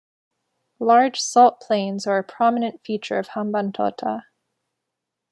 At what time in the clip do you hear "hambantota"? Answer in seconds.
3.27-4.23